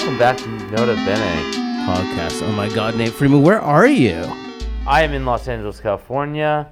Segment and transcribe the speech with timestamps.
[0.00, 1.52] welcome back to Nota Bene.
[1.84, 2.40] podcast.
[2.42, 4.24] Oh my God, Nate Freeman, where are you?
[4.86, 6.70] I am in Los Angeles, California,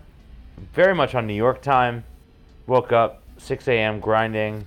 [0.72, 2.04] very much on New York time.
[2.66, 4.00] Woke up 6 a.m.
[4.00, 4.64] grinding,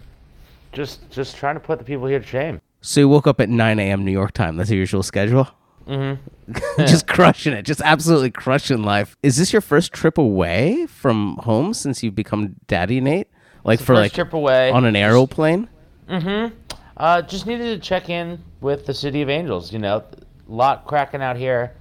[0.73, 2.61] just just trying to put the people here to shame.
[2.81, 4.05] So you woke up at 9 a.m.
[4.05, 4.57] New York time.
[4.57, 5.47] That's your usual schedule?
[5.87, 6.53] Mm-hmm.
[6.85, 7.63] just crushing it.
[7.63, 9.17] Just absolutely crushing life.
[9.23, 13.27] Is this your first trip away from home since you've become daddy, Nate?
[13.63, 15.67] Like for like trip away on an aeroplane?
[17.01, 19.73] Uh, just needed to check in with the City of Angels.
[19.73, 21.73] You know, a lot cracking out here.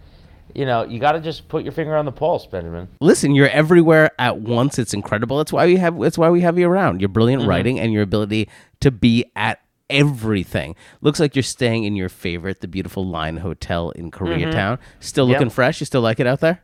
[0.55, 2.89] You know, you got to just put your finger on the pulse, Benjamin.
[3.03, 4.79] Listen, you're everywhere at once.
[4.79, 5.37] It's incredible.
[5.37, 6.01] That's why we have.
[6.01, 7.03] That's why we have you around.
[7.03, 8.49] Your brilliant writing and your ability
[8.81, 10.75] to be at everything.
[11.03, 14.79] Looks like you're staying in your favorite, the beautiful Line Hotel in Koreatown.
[15.01, 15.35] Still Yep.
[15.39, 15.81] looking fresh.
[15.81, 16.63] You still like it out there?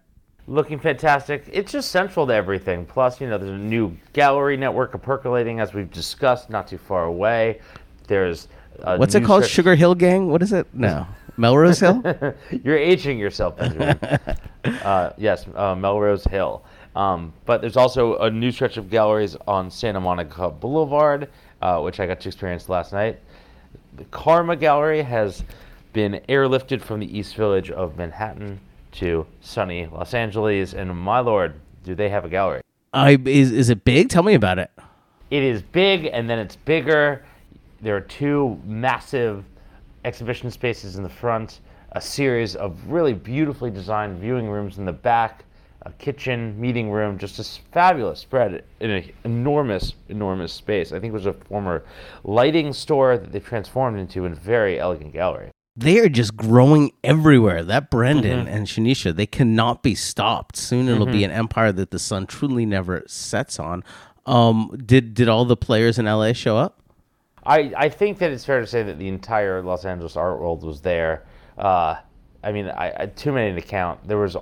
[0.48, 1.44] Looking fantastic.
[1.52, 2.86] It's just central to everything.
[2.86, 7.04] Plus, you know, there's a new gallery network percolating, as we've discussed, not too far
[7.04, 7.60] away.
[8.06, 8.46] There's
[8.82, 9.46] What's it called?
[9.46, 10.28] Sugar Hill Gang?
[10.28, 10.66] What is it?
[10.72, 12.02] No, Melrose Hill.
[12.64, 13.98] You're aging yourself, Benjamin.
[14.64, 16.62] uh, yes, uh, Melrose Hill.
[16.94, 21.28] Um, but there's also a new stretch of galleries on Santa Monica Boulevard,
[21.60, 23.20] uh, which I got to experience last night.
[23.96, 25.44] The Karma Gallery has
[25.92, 28.60] been airlifted from the East Village of Manhattan
[28.92, 32.62] to sunny Los Angeles, and my lord, do they have a gallery?
[32.92, 34.08] I is is it big?
[34.08, 34.70] Tell me about it.
[35.30, 37.24] It is big, and then it's bigger.
[37.80, 39.44] There are two massive
[40.04, 41.60] exhibition spaces in the front,
[41.92, 45.44] a series of really beautifully designed viewing rooms in the back,
[45.82, 50.92] a kitchen, meeting room, just a fabulous spread in an enormous, enormous space.
[50.92, 51.84] I think it was a former
[52.24, 55.50] lighting store that they transformed into a very elegant gallery.
[55.76, 57.62] They are just growing everywhere.
[57.62, 60.56] That Brendan and Shanisha, they cannot be stopped.
[60.56, 63.84] Soon it'll be an empire that the sun truly never sets on.
[64.24, 66.80] Um, did did all the players in LA show up?
[67.46, 70.62] I, I think that it's fair to say that the entire Los Angeles art world
[70.64, 71.24] was there.
[71.56, 71.96] Uh,
[72.42, 74.06] I mean, I, I too many to count.
[74.06, 74.36] There was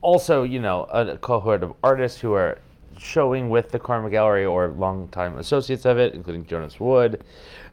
[0.00, 2.58] also, you know, a cohort of artists who are
[2.98, 7.24] showing with the Karma Gallery or longtime associates of it, including Jonas Wood,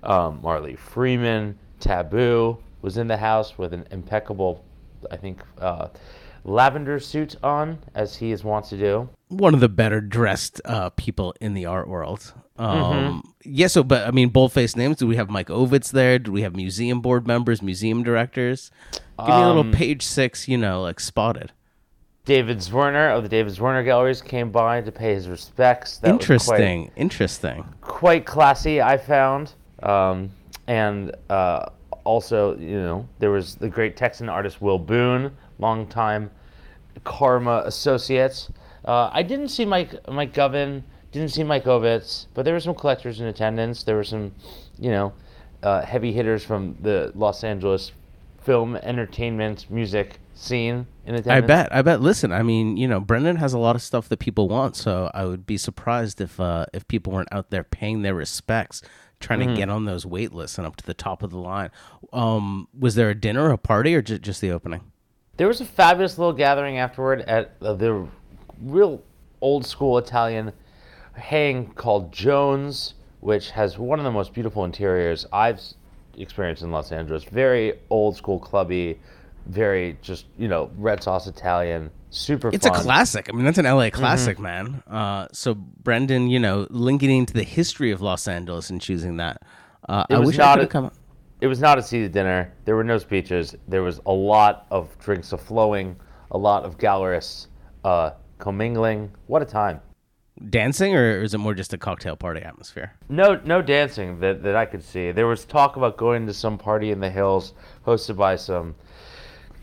[0.04, 4.64] um, Marley Freeman, Taboo was in the house with an impeccable,
[5.12, 5.88] I think, uh,
[6.46, 9.10] lavender suit on, as he is wont to do.
[9.28, 12.34] One of the better dressed uh, people in the art world.
[12.58, 14.98] Um, Yeah, so but I mean, boldface names.
[14.98, 16.20] Do we have Mike Ovitz there?
[16.20, 18.72] Do we have museum board members, museum directors?
[19.20, 21.52] Give me a little page six, you know, like spotted.
[22.26, 25.98] David Zwirner of the David Zwirner Galleries came by to pay his respects.
[25.98, 27.66] That was quite- interesting, interesting.
[27.82, 29.54] quite classy, I found.
[29.84, 30.32] Um,
[30.66, 31.68] and uh,
[32.04, 36.32] also, you know, there was the great Texan artist Will Boone, longtime
[37.04, 38.50] Karma associates.
[38.84, 42.76] Uh, I didn't see Mike Mike Govin, didn't see Mike Ovitz, but there were some
[42.76, 43.84] collectors in attendance.
[43.84, 44.34] There were some,
[44.80, 45.14] you know,
[45.64, 47.92] uh, heavy hitters from the Los Angeles
[48.42, 51.28] film, entertainment, music scene in attendance.
[51.44, 51.74] I bet.
[51.76, 52.02] I bet.
[52.02, 55.10] Listen, I mean, you know, Brendan has a lot of stuff that people want, so
[55.14, 58.82] I would be surprised if uh, if people weren't out there paying their respects,
[59.20, 59.50] trying Mm-hmm.
[59.50, 61.72] to get on those wait lists and up to the top of the line.
[62.14, 64.82] Um, was there a dinner, a party, or ju- just the opening?
[65.38, 68.08] There was a fabulous little gathering afterward at uh, the
[68.62, 69.02] real
[69.42, 70.54] old school Italian
[71.14, 75.60] hang called Jones, which has one of the most beautiful interiors I've
[76.18, 77.24] experienced in Los Angeles.
[77.26, 78.98] Very old school clubby,
[79.48, 82.78] very just, you know, red sauce Italian, super It's fun.
[82.78, 83.30] a classic.
[83.30, 84.00] I mean, that's an LA Mm-hmm.
[84.00, 84.82] classic, man.
[84.88, 89.42] Uh, so Brendan, you know, linking into the history of Los Angeles and choosing that.
[89.88, 90.92] Uh, I wish I could have come.
[91.42, 92.54] It was not a seated dinner.
[92.66, 93.56] There were no speeches.
[93.68, 95.96] There was a lot of drinks of flowing,
[96.32, 97.48] a lot of gallerists
[97.84, 99.12] uh, commingling.
[99.28, 99.82] What a time.
[100.50, 102.94] Dancing, or is it more just a cocktail party atmosphere?
[103.08, 105.12] No, no dancing that, that I could see.
[105.12, 107.54] There was talk about going to some party in the hills
[107.86, 108.76] hosted by some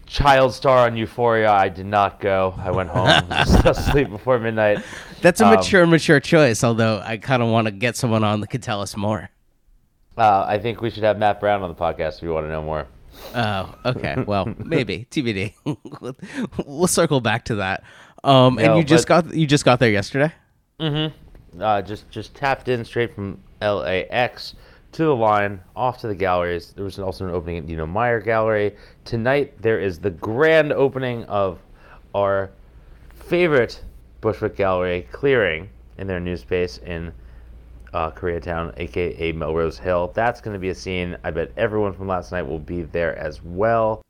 [0.06, 1.50] child star on Euphoria.
[1.50, 2.54] I did not go.
[2.56, 4.82] I went home, just asleep before midnight.
[5.20, 6.64] That's a Um, mature, mature choice.
[6.64, 9.28] Although I kind of want to get someone on that could tell us more.
[10.17, 12.50] Uh, I think we should have Matt Brown on the podcast if you want to
[12.50, 12.87] know more.
[13.35, 14.23] Oh, okay.
[14.26, 15.55] Well, maybe TBD.
[16.67, 17.85] we'll circle back to that.
[18.25, 20.32] Um, and No, you just got you just got there yesterday.
[21.61, 24.55] Uh, just just tapped in straight from LAX
[24.93, 26.73] to the line, off to the galleries.
[26.75, 28.76] There was also an opening at Nino Mier Gallery.
[29.05, 31.59] Tonight there is the grand opening of
[32.14, 32.50] our
[33.14, 33.82] favorite
[34.20, 35.69] Bushwick Gallery, Clearing,
[35.99, 37.12] in their new space in
[37.92, 40.12] uh, Koreatown, aka Melrose Hill.
[40.14, 41.16] That's going to be a scene.
[41.24, 44.02] I bet everyone from last night will be there as well.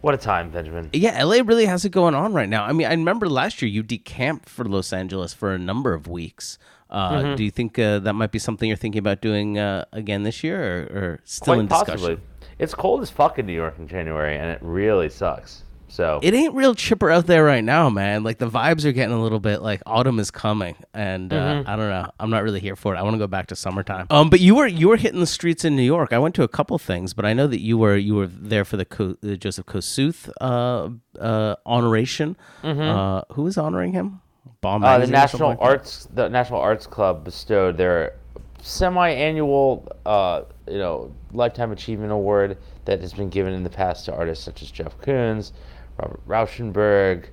[0.00, 0.90] What a time, Benjamin.
[0.92, 2.64] Yeah, LA really has it going on right now.
[2.64, 6.06] I mean, I remember last year you decamped for Los Angeles for a number of
[6.06, 6.56] weeks.
[6.88, 7.34] Uh, Mm-hmm.
[7.34, 10.42] Do you think uh, that might be something you're thinking about doing uh, again this
[10.44, 11.94] year, or, or still Quite in discussion?
[11.96, 12.18] possibly.
[12.58, 15.64] it's cold as fuck in New York in January, and it really sucks.
[15.90, 18.22] So It ain't real chipper out there right now, man.
[18.22, 21.68] Like the vibes are getting a little bit like autumn is coming, and uh, Mm-hmm.
[21.70, 22.10] I don't know.
[22.20, 22.98] I'm not really here for it.
[22.98, 24.06] I want to go back to summertime.
[24.10, 26.12] Um, but you were you were hitting the streets in New York.
[26.12, 28.64] I went to a couple things, but I know that you were you were there
[28.66, 32.36] for the, Co- the Joseph Kosuth uh, uh, honoration.
[32.62, 34.20] Uh, who was honoring him?
[34.60, 34.84] Bomb Mm-hmm.
[34.84, 35.64] uh, the Magazine or something National like that?
[35.64, 38.14] Arts the National Arts Club bestowed their
[38.60, 44.14] semi-annual uh, you know lifetime achievement award that has been given in the past to
[44.14, 45.52] artists such as Jeff Koons,
[45.98, 47.26] Robert Rauschenberg,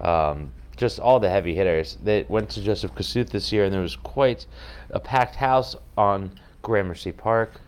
[0.00, 1.98] um, just all the heavy hitters.
[2.02, 4.46] They went to Joseph Kosuth this year, and there was quite
[4.90, 7.60] a packed house on Gramercy Park.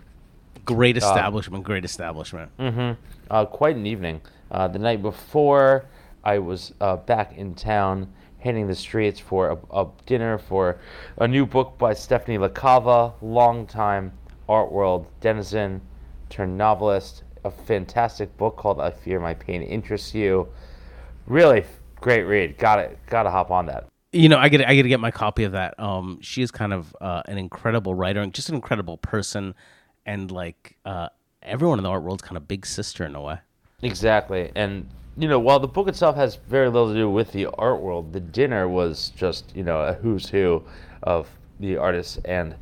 [0.64, 1.64] Great establishment.
[1.64, 2.50] Great establishment.
[2.58, 2.92] Mm-hmm.
[3.30, 4.20] Uh, quite an evening.
[4.50, 5.84] Uh, the night before,
[6.22, 10.78] I was uh, back in town, hitting the streets for a, a dinner for
[11.18, 14.12] a new book by Stephanie LaCava, longtime
[14.48, 15.80] art world denizen
[16.28, 17.23] turned novelist.
[17.44, 20.48] A fantastic book called "I Fear My Pain Interests You."
[21.26, 21.64] Really
[22.00, 22.58] great read.
[22.58, 22.98] Got it.
[23.06, 23.86] Got to hop on that.
[24.12, 25.78] You know, I get I got to get my copy of that.
[25.78, 29.54] Um, she is kind of uh, an incredible writer and just an incredible person,
[30.06, 31.08] and like uh,
[31.42, 33.38] everyone in the art world's kind of big sister in a way.
[33.82, 34.50] Exactly.
[34.54, 37.80] And, you know, while the book itself has very little to do with the art
[37.80, 40.62] world, the dinner was just, you know, a who's who
[41.02, 41.28] of
[41.60, 42.54] the artists and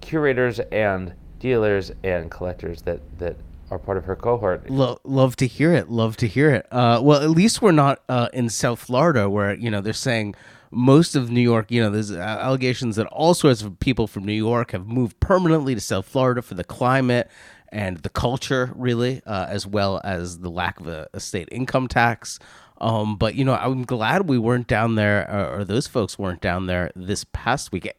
[0.00, 3.36] curators and dealers and collectors that, that
[3.70, 4.68] are part of her cohort.
[4.70, 5.90] Lo- love to hear it.
[5.90, 6.66] Love to hear it.
[6.70, 10.34] Uh, well, at least we're not uh, in South Florida, where you know they're saying
[10.70, 11.70] most of New York.
[11.70, 15.18] You know, there's uh, allegations that all sorts of people from New York have moved
[15.20, 17.30] permanently to South Florida for the climate
[17.70, 21.88] and the culture, really, uh, as well as the lack of a, a state income
[21.88, 22.38] tax.
[22.80, 26.40] Um, but you know, I'm glad we weren't down there, or, or those folks weren't
[26.40, 27.92] down there this past week.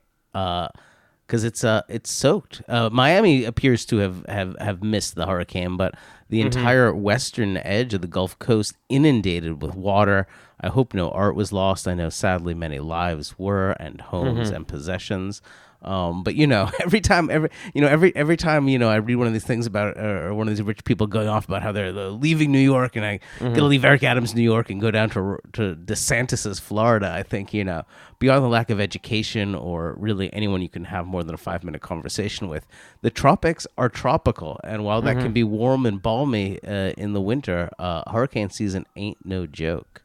[1.30, 2.64] Because it's uh it's soaked.
[2.68, 5.94] Uh, Miami appears to have, have have missed the hurricane, but
[6.28, 10.26] the entire western edge of the Gulf Coast inundated with water.
[10.60, 11.88] I hope no art was lost.
[11.88, 15.44] I know sadly many lives were, and homes and possessions.
[15.82, 18.98] Um, but you know, every time, every you know, every every time you know, I
[18.98, 21.62] read one of these things about or one of these rich people going off about
[21.64, 24.82] how they're, they're leaving New York, and I gonna leave Eric Adams New York and
[24.82, 27.12] go down to to DeSantis's Florida.
[27.12, 27.84] I think you know,
[28.20, 31.64] beyond the lack of education or really anyone you can have more than a five
[31.64, 32.68] minute conversation with,
[33.02, 37.22] the tropics are tropical, and while that can be warm and balmy uh, in the
[37.22, 40.02] winter, uh, hurricane season ain't no joke.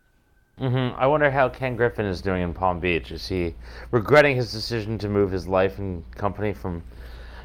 [0.59, 3.11] Hmm I wonder how Ken Griffin is doing in Palm Beach.
[3.11, 3.55] Is he
[3.91, 6.83] regretting his decision to move his life and company from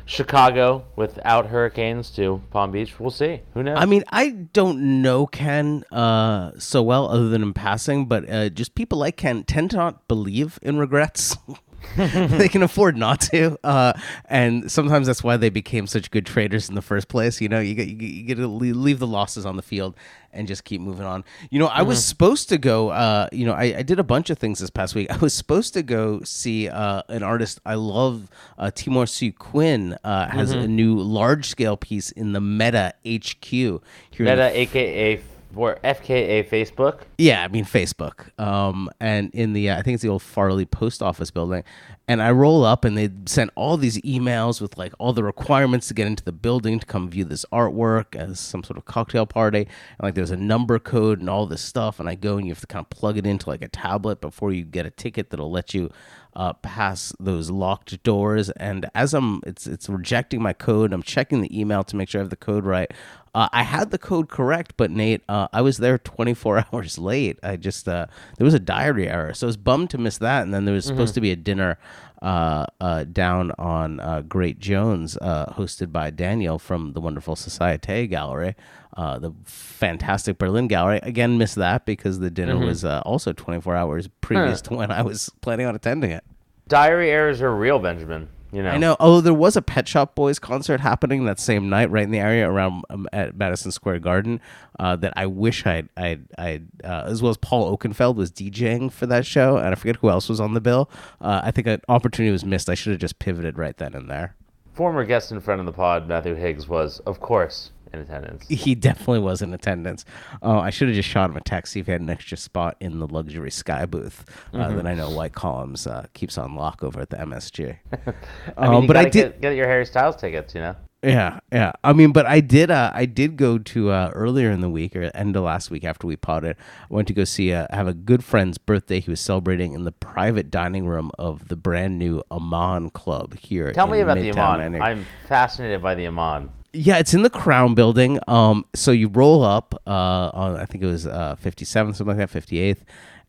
[0.06, 3.00] Chicago without hurricanes to Palm Beach?
[3.00, 3.41] We'll see.
[3.53, 3.77] Who knows?
[3.79, 8.50] I mean, I don't know Ken uh, so well, other than in passing, but uh,
[8.50, 11.38] just people like Ken tend to not believe in regrets.
[11.95, 13.94] they can afford not to, uh,
[14.25, 17.39] and sometimes that's why they became such good traders in the first place.
[17.39, 19.95] You know, you get you, get- to leave the losses on the field
[20.31, 21.23] and just keep moving on.
[21.49, 22.89] You know, I was supposed to go.
[22.89, 25.11] Uh, you know, I, I did a bunch of things this past week.
[25.11, 30.27] I was supposed to go see uh, an artist I love, uh, Timur Si-Qin, uh,
[30.27, 33.79] has a new large scale piece in the Meta HQ here
[34.19, 35.21] in Meta, aka
[35.56, 37.01] or FKA Facebook.
[37.18, 38.38] yeah, I mean Facebook.
[38.40, 41.63] Um, and in the uh, I think it's the old Farley Post Office building,
[42.07, 45.88] and I roll up and they sent all these emails with like all the requirements
[45.89, 49.25] to get into the building to come view this artwork as some sort of cocktail
[49.25, 49.60] party.
[49.62, 52.51] And like there's a number code and all this stuff, and I go and you
[52.51, 55.29] have to kind of plug it into like a tablet before you get a ticket
[55.29, 55.91] that'll let you
[56.36, 58.50] uh, pass those locked doors.
[58.51, 60.94] And as I'm, it's it's rejecting my code.
[60.94, 62.91] I'm checking the email to make sure I have the code right.
[63.39, 67.39] Uh, I had the code correct, but Nate, uh, I was there 24 hours late.
[67.41, 70.43] I just uh, there was a diary error, so I was bummed to miss that.
[70.43, 71.77] And then there was supposed to be a dinner
[72.22, 78.08] uh, uh, down on uh, Great Jones, uh, hosted by Daniel from the wonderful Societe
[78.08, 78.55] Gallery,
[78.98, 81.00] uh, the fantastic Berlin Gallery.
[81.03, 85.01] Again, missed that because the dinner was uh, also 24 hours previous to when I
[85.01, 86.25] was planning on attending it.
[86.67, 88.27] Diary errors are real, Benjamin.
[88.51, 88.70] You know.
[88.70, 88.98] I know.
[89.00, 92.20] Oh, there was a Pet Shop Boys concert happening that same night, right in the
[92.20, 94.41] area around um, at Madison Square Garden.
[94.79, 98.91] Uh, that I wish I'd, I'd, I'd uh, as well as Paul Oakenfold was DJing
[98.91, 100.89] for that show, and I forget who else was on the bill.
[101.22, 102.70] Uh, I think an opportunity was missed.
[102.70, 104.36] I should have just pivoted right then and there.
[104.74, 108.48] Former guest and friend of the pod, Matthew Higgs, was, of course, in attendance.
[108.48, 110.05] He definitely was in attendance.
[110.41, 112.38] Uh, I should have just shot him a text see if he had an extra
[112.38, 116.55] spot in the luxury sky booth uh, that I know White Columns uh, keeps on
[116.55, 117.77] lock over at the MSG.
[118.58, 119.12] I mean, but I did.
[119.13, 120.55] get, get your Harry Styles tickets.
[120.55, 120.75] You know.
[121.01, 121.72] Yeah, yeah.
[121.84, 122.69] I mean, but I did.
[122.69, 125.86] Uh, I did go to uh, earlier in the week or end of last week
[125.86, 126.58] after we potted.
[126.60, 127.53] I went to go see.
[127.53, 129.00] Uh, have a good friend's birthday.
[129.00, 133.72] He was celebrating in the private dining room of the brand new Aman Club here.
[133.72, 134.72] Tell me about the Midtown Aman.
[134.74, 135.00] Manhattan.
[135.00, 136.50] I'm fascinated by the Aman.
[136.73, 138.19] Yeah, it's in the Crown Building.
[138.27, 139.89] Um, so you roll up uh,
[140.33, 142.79] on I think it was uh, 57th, something like that, 58th,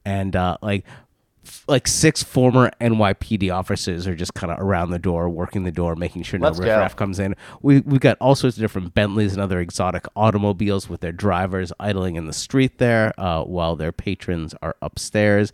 [0.04, 0.84] and uh, like
[1.44, 5.72] f- like six former NYPD officers are just kind of around the door, working the
[5.72, 6.66] door, making sure no Let's go.
[6.66, 7.34] riffraff comes in.
[7.62, 11.72] We we've got all sorts of different Bentleys and other exotic automobiles with their drivers
[11.80, 15.50] idling in the street there, uh, while their patrons are upstairs.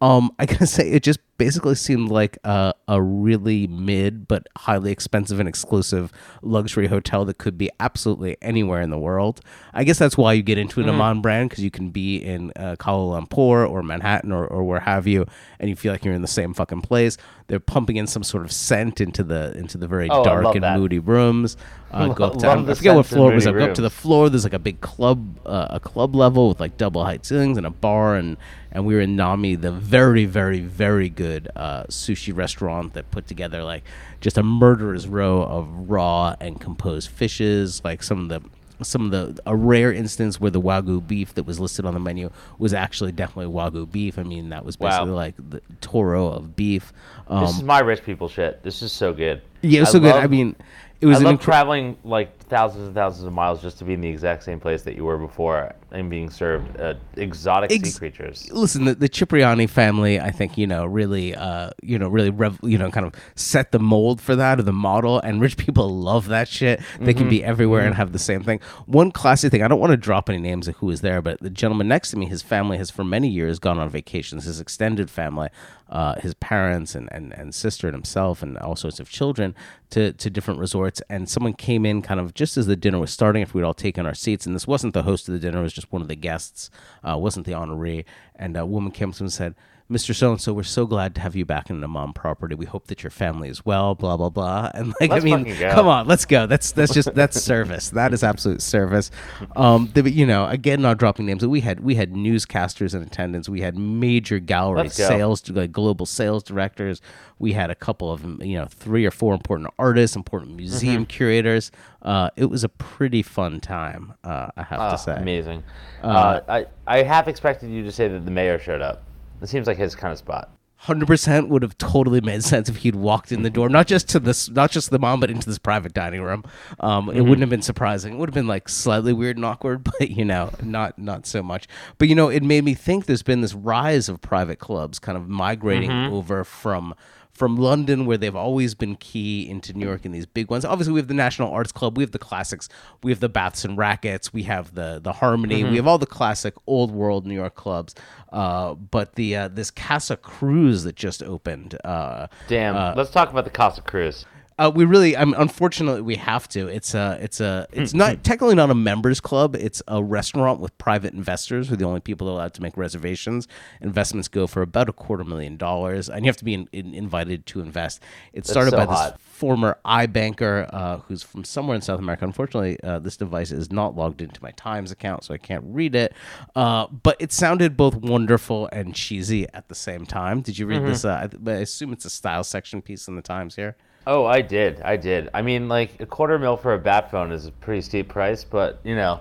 [0.00, 4.90] Um, I gotta say, it just basically seemed like a, a really mid but highly
[4.92, 6.12] expensive and exclusive
[6.42, 9.40] luxury hotel that could be absolutely anywhere in the world.
[9.74, 12.52] I guess that's why you get into an Aman brand because you can be in
[12.56, 15.26] uh, Kuala Lumpur or Manhattan or, or where have you,
[15.60, 17.16] and you feel like you're in the same fucking place.
[17.48, 20.64] They're pumping in some sort of scent into the into the very Oh, dark and
[20.64, 20.78] that.
[20.78, 21.56] moody rooms.
[21.92, 23.46] Uh, go up to, I the forget what floor it was.
[23.46, 24.28] I go up to the floor.
[24.28, 27.66] There's like a big club, uh, a club level with like double height ceilings and
[27.66, 28.36] a bar, and
[28.72, 31.25] and we were in Nama, the very, very, very good
[31.56, 33.82] uh, sushi restaurant that put together like
[34.20, 38.40] just a murderer's row of raw and composed fishes, like some of the.
[38.82, 42.00] Some of the a rare instance where the wagyu beef that was listed on the
[42.00, 42.28] menu
[42.58, 44.18] was actually definitely wagyu beef.
[44.18, 44.90] I mean, that was Wow.
[44.90, 46.92] basically like the toro of beef.
[47.26, 48.62] Um, This is my rich people shit.
[48.62, 49.40] This is so good.
[49.62, 50.14] yeah, it was I so good.
[50.14, 50.56] I mean,
[51.00, 53.84] it was I an love incre- traveling like thousands and thousands of miles just to
[53.84, 57.72] be in the exact same place that you were before and being served uh, exotic
[57.72, 58.48] Ex- sea creatures.
[58.52, 62.60] listen the, the Cipriani family I think you know really uh you know really rev-
[62.62, 65.88] you know kind of set the mold for that or the model and rich people
[65.88, 66.80] love that shit.
[67.00, 68.60] They can be everywhere and have the same thing.
[68.86, 71.40] One classy thing I don't want to drop any names of who is there but
[71.40, 74.44] the gentleman next to me his family has for many years gone on vacations.
[74.44, 75.48] His extended family
[75.88, 79.54] uh, his parents and, and, and sister and himself and all sorts of children
[79.90, 83.10] to, to different resorts and someone came in kind of just as the dinner was
[83.10, 85.60] starting if we'd all taken our seats and this wasn't the host of the dinner
[85.60, 86.70] it was just one of the guests
[87.02, 88.04] uh, wasn't the honoree
[88.36, 89.54] and a woman came up to him and said
[89.90, 90.12] Mr.
[90.14, 92.56] So and so, we're so glad to have you back in the Aman property.
[92.56, 93.94] We hope that your family is well.
[93.94, 94.70] Blah blah blah.
[94.74, 96.46] And like, Let's I mean, come on, let's go.
[96.46, 97.90] That's that's just that's service.
[97.90, 99.12] That is absolute service.
[99.54, 101.42] Um, the, you know, again, not dropping names.
[101.42, 103.48] but We had we had newscasters in attendance.
[103.48, 107.00] We had major gallery sales, like global sales directors.
[107.38, 111.04] We had a couple of you know three or four important artists, important museum Mm-hmm.
[111.04, 111.70] curators.
[112.02, 114.14] Uh, it was a pretty fun time.
[114.24, 115.14] Uh, I have Ah, to say.
[115.16, 115.62] amazing.
[116.02, 119.02] Uh, I I half expected you to say that the mayor showed up.
[119.42, 120.50] It seems like his kind of spot.
[120.78, 124.08] hundred percent would have totally made sense if he'd walked in the door, not just
[124.10, 126.44] to this, not just the Aman, but into this private dining room.
[126.80, 128.14] Um, It wouldn't have been surprising.
[128.14, 131.42] It would have been like slightly weird and awkward, but you know, not not so
[131.42, 131.66] much.
[131.98, 135.16] But you know, it made me think there's been this rise of private clubs, kind
[135.18, 136.94] of migrating over from.
[137.36, 140.64] From London, where they've always been key, into New York and these big ones.
[140.64, 142.68] Obviously, we have the National Arts Club, we have the classics,
[143.02, 146.06] we have the Baths and Rackets, we have the the Harmony, we have all the
[146.06, 147.94] classic old world New York clubs.
[148.32, 152.96] Uh, but the uh, this Casa Cruz that just opened, uh, Damn.
[152.96, 154.24] Let's talk about the Casa Cruz.
[154.58, 156.66] Uh, we really, I mean, unfortunately, we have to.
[156.66, 159.54] It's a, it's a, it's not technically not a members club.
[159.54, 163.46] It's a restaurant with private investors who are the only people allowed to make reservations.
[163.82, 166.94] Investments go for about a quarter million dollars, and you have to be in, in,
[166.94, 168.02] invited to invest.
[168.32, 172.24] It started so by this former iBanker uh, who's from somewhere in South America.
[172.24, 175.94] Unfortunately, uh, this device is not logged into my Times account, so I can't read
[175.94, 176.14] it.
[176.54, 180.40] Uh, but it sounded both wonderful and cheesy at the same time.
[180.40, 181.04] Did you read this?
[181.04, 183.76] Uh, I, I assume it's a style section piece in the Times here.
[184.06, 184.80] Oh, I did.
[184.82, 185.28] I did.
[185.34, 188.44] I mean, like a quarter mil for a bat phone is a pretty steep price,
[188.44, 189.20] but you know,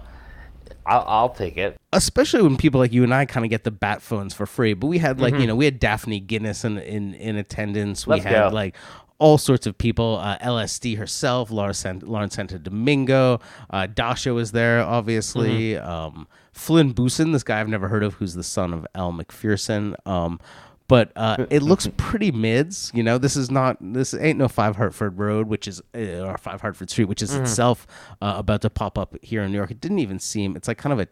[0.85, 1.77] I'll, I'll take it.
[1.93, 4.73] especially when people like you and I kind of get the bat phones for free.
[4.73, 8.05] But we had like you know we had Daphne Guinness in in, in attendance.
[8.05, 8.25] We Mm-hmm.
[8.25, 8.55] Let's had go.
[8.55, 8.75] like
[9.17, 10.17] all sorts of people.
[10.21, 13.39] Uh, LSD herself, Laura San- Lauren Santo Domingo,
[13.71, 15.73] uh, Dasha was there, obviously.
[15.73, 15.89] Mm-hmm.
[15.89, 19.95] Um, Flynn Busson, this guy I've never heard of, who's the son of Elle Macpherson.
[20.05, 20.39] Um,
[20.87, 22.91] but uh, it looks pretty mids.
[22.93, 26.37] You know, this is not this ain't no Five Hertford Road, which is uh, or
[26.37, 27.43] Five Hertford Street, which is Mm-hmm.
[27.43, 27.87] itself
[28.21, 29.71] uh, about to pop up here in New York.
[29.71, 30.55] It didn't even seem.
[30.55, 31.07] It's like kind of a.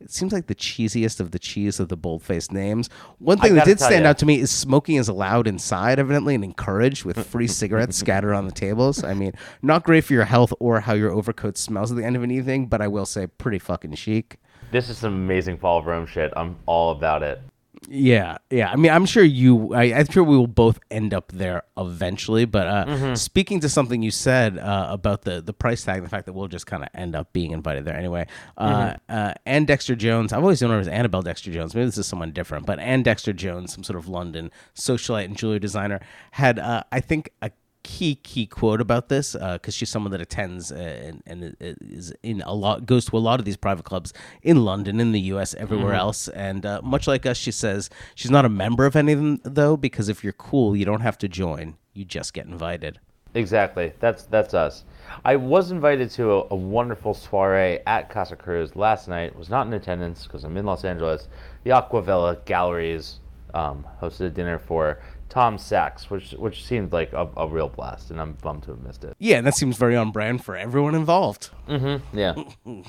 [0.00, 2.88] It seems like the cheesiest of the cheese of the bold-faced names.
[3.18, 4.10] One thing that did stand ya.
[4.10, 8.32] out to me is smoking is allowed inside, evidently, and encouraged with free cigarettes scattered
[8.32, 9.02] on the tables.
[9.02, 12.14] I mean, not great for your health or how your overcoat smells at the end
[12.14, 14.36] of an evening, but I will say pretty fucking chic.
[14.70, 16.32] This is some amazing Fall of Rome shit.
[16.36, 17.40] I'm all about it.
[17.88, 18.70] Yeah, yeah.
[18.70, 19.74] I mean, I'm sure you.
[19.74, 22.44] I, I'm sure we will both end up there eventually.
[22.44, 23.14] But uh, Mm-hmm.
[23.14, 26.48] speaking to something you said uh, about the the price tag, the fact that we'll
[26.48, 28.26] just kind of end up being invited there anyway.
[28.56, 28.96] Uh, Mm-hmm.
[29.16, 30.32] uh, Anne Dexter Jones.
[30.32, 31.74] I've always known her as Annabelle Dexter Jones.
[31.74, 32.66] Maybe this is someone different.
[32.66, 36.00] But Anne Dexter Jones, some sort of London socialite and jewelry designer,
[36.32, 37.50] had uh, I think a
[37.88, 42.42] key key quote about this because she's someone that attends uh, and, and is in
[42.42, 45.54] a lot goes to a lot of these private clubs in London in the US
[45.54, 49.12] everywhere else and uh, much like us she says she's not a member of any
[49.12, 52.44] of them though because if you're cool you don't have to join you just get
[52.44, 53.00] invited
[53.34, 53.92] Exactly.
[54.00, 54.84] That's that's us.
[55.22, 59.36] I was invited to a, a wonderful soiree at Casa Cruz last night.
[59.36, 61.28] Was not in attendance because I'm in Los Angeles.
[61.64, 63.20] The Acquavella Galleries
[63.52, 68.10] um, hosted a dinner for Tom Sachs, which which seemed like a, a real blast,
[68.10, 69.14] and I'm bummed to have missed it.
[69.18, 71.50] Yeah, that seems very on brand for everyone involved.
[71.68, 72.18] Mm-hmm.
[72.18, 72.34] Yeah.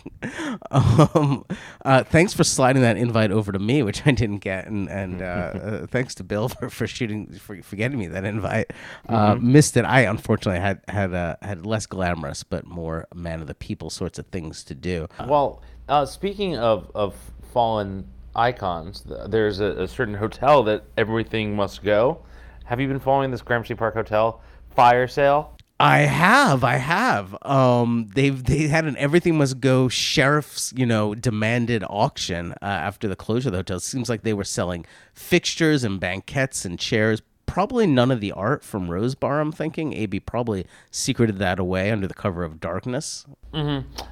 [0.72, 1.46] Um,
[1.84, 5.22] uh, thanks for sliding that invite over to me, which I didn't get, and and
[5.22, 8.72] uh, uh, thanks to Bill for, for shooting for, for getting me that invite.
[9.08, 9.86] Uh, missed it.
[9.86, 14.20] I unfortunately had had uh, had less glamorous but more man of the people sorts
[14.20, 15.08] of things to do.
[15.26, 17.16] Well, uh, speaking of, of
[17.52, 22.22] fallen icons, there's a, a certain hotel that everything must go.
[22.70, 24.40] Have you been following this Gramercy Park Hotel
[24.76, 25.58] fire sale?
[25.80, 27.36] I have, I have.
[27.42, 33.08] Um, they've they had an everything must go sheriff's you know demanded auction uh, after
[33.08, 33.78] the closure of the hotel.
[33.78, 34.86] It seems like they were selling
[35.16, 37.24] fixtures and banquettes and chairs.
[37.48, 39.40] Probably none of the art from Rose Bar.
[39.40, 43.26] I'm thinking AB probably secreted that away under the cover of darkness.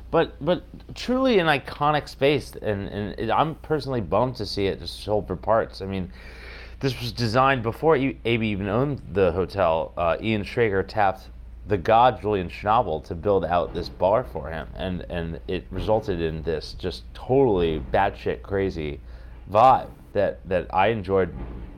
[0.09, 0.63] But but
[0.95, 5.27] truly an iconic space, and, and it, I'm personally bummed to see it just sold
[5.27, 5.83] for parts.
[5.83, 6.11] I mean,
[6.79, 9.93] this was designed before AB even owned the hotel.
[9.97, 11.29] Uh, Ian Schrager tapped
[11.67, 16.21] the god Julian Schnabel to build out this bar for him, and and it resulted
[16.21, 18.99] in this just totally batshit crazy
[19.51, 21.33] vibe that that I enjoyed,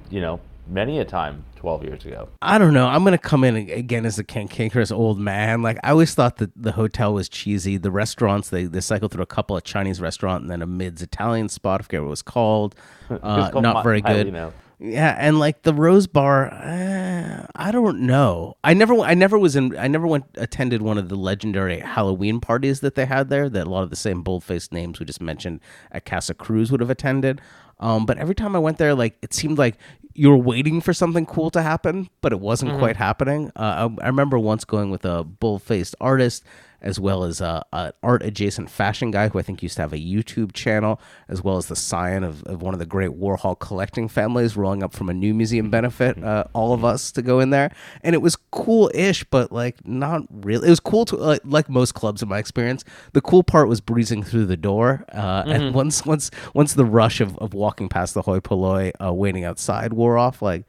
[0.10, 2.29] you know, many a time 12 years ago.
[2.41, 2.88] I don't know.
[2.88, 5.62] I'm gonna come in again as a cantankerous old man.
[5.62, 7.77] Like I always thought that the hotel was cheesy.
[7.77, 11.01] The restaurants they they cycled through a couple of Chinese restaurant and then a mids
[11.01, 11.82] Italian spot.
[11.82, 12.75] I forget what it was called.
[13.10, 14.51] Uh, called not Mi- very good.
[14.81, 18.55] Yeah, and like the Rose Bar, eh, I don't know.
[18.63, 19.77] I never, I never was in.
[19.77, 23.50] I never went attended one of the legendary Halloween parties that they had there.
[23.50, 25.59] That a lot of the same bold-faced names we just mentioned
[25.91, 27.41] at Casa Cruz would have attended.
[27.81, 29.75] Um, but every time I went there, like it seemed like
[30.13, 33.51] you were waiting for something cool to happen, but it wasn't quite happening.
[33.56, 36.44] Uh, I, I remember once going with a bull-faced artist
[36.81, 39.92] as well as uh, an art adjacent fashion guy who I think used to have
[39.92, 43.60] a YouTube channel, as well as the scion of, of one of the great Warhol
[43.60, 47.42] collecting families rolling up from a new museum benefit, uh, all of us to go
[47.42, 47.72] in there.
[48.01, 50.68] And it was cool ish, but like not really.
[50.68, 52.86] It was cool to, like, like most clubs in my experience.
[53.12, 55.03] The cool part was breezing through the door.
[55.12, 59.12] Uh, And once, once, once the rush of, of walking past the hoi polloi, uh,
[59.14, 60.64] waiting outside wore off, like,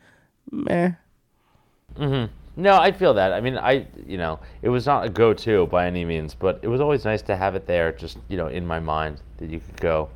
[0.51, 0.93] meh.
[2.57, 3.33] No, I feel that.
[3.33, 6.69] I mean, I you know, it was not a go-to by any means, but it
[6.69, 9.61] was always nice to have it there, just you know, in my mind that you
[9.61, 10.11] could go.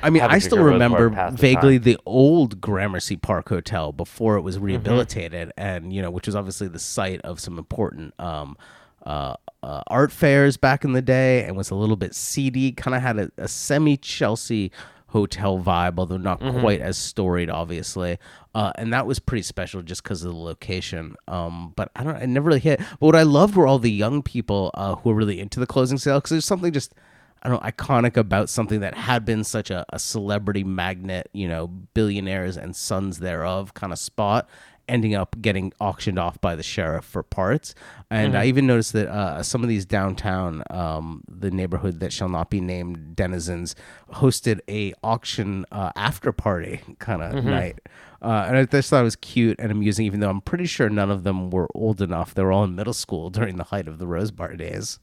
[0.00, 3.48] I mean, I still at Rose Bar, remember pass the vaguely the old Gramercy Park
[3.48, 4.66] Hotel before it was Mm-hmm.
[4.66, 8.56] rehabilitated, and you know, which was obviously the site of some important um,
[9.04, 12.70] uh, uh, art fairs back in the day, and was a little bit seedy.
[12.70, 14.70] Kind of had a, a semi Chelsea
[15.08, 16.60] hotel vibe, although not Mm-hmm.
[16.60, 18.18] quite as storied, obviously.
[18.54, 21.16] Uh, and that was pretty special just because of the location.
[21.26, 22.78] Um, but I don't, I never really hit.
[22.78, 25.66] But what I loved were all the young people uh, who were really into the
[25.66, 26.94] closing sale because there's something just
[27.40, 31.46] I don't know, iconic about something that had been such a, a celebrity magnet, you
[31.46, 34.48] know, billionaires and sons thereof kind of spot,
[34.88, 37.74] ending up getting auctioned off by the sheriff for parts.
[38.10, 42.28] And I even noticed that uh, some of these downtown, um, the neighborhood that shall
[42.28, 43.76] not be named denizens,
[44.14, 47.80] hosted a auction uh, after party kind of night.
[48.20, 50.88] Uh, and I just thought it was cute and amusing, even though I'm pretty sure
[50.88, 52.34] none of them were old enough.
[52.34, 54.98] They were all in middle school during the height of the Rose Bar days.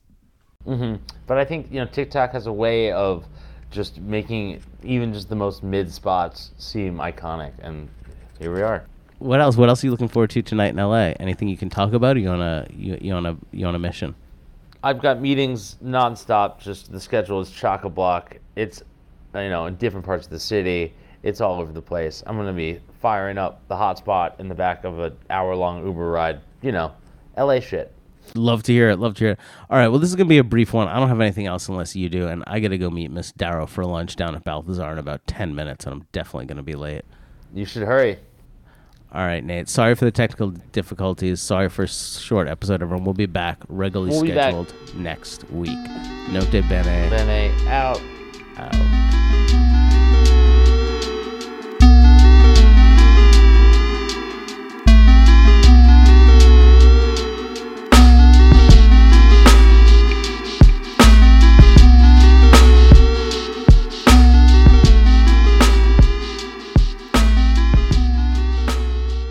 [1.28, 3.26] But I think you know TikTok has a way of
[3.72, 7.88] just making even just the most mid spots seem iconic, and
[8.40, 8.86] here we are.
[9.26, 9.58] What else?
[9.58, 11.14] What else are you looking forward to tonight in LA?
[11.20, 12.16] Anything you can talk about?
[12.16, 14.14] You on a you, you on a you on a mission?
[14.84, 16.60] I've got meetings nonstop.
[16.60, 18.38] Just the schedule is chock a block.
[18.56, 18.84] It's
[19.34, 20.94] you know in different parts of the city.
[21.24, 22.22] It's all over the place.
[22.28, 26.08] I'm gonna be firing up the hotspot in the back of an hour long Uber
[26.08, 26.42] ride.
[26.62, 26.94] You know,
[27.36, 27.92] LA shit.
[28.36, 29.00] Love to hear it.
[29.00, 29.40] Love to hear it.
[29.72, 29.88] All right.
[29.88, 30.88] Well, this is gonna be a brief one.
[30.88, 33.66] I don't have anything else unless you do, and I gotta go meet Miss Darrow
[33.66, 37.06] for lunch down at Balthazar in about ten minutes, and I'm definitely gonna be late.
[37.56, 38.20] You should hurry.
[39.16, 39.70] All right, Nate.
[39.70, 41.42] Sorry for the technical difficulties.
[41.42, 42.82] Sorry for a short episode.
[42.82, 44.52] Everyone, we'll be back regularly We'll be back.
[44.52, 45.80] scheduled next week.
[46.32, 47.10] Note bene.
[47.10, 48.02] Bene out.
[48.58, 49.05] Out.